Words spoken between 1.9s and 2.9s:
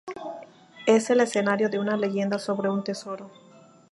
leyenda sobre un